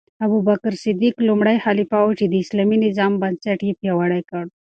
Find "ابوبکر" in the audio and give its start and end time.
0.25-0.73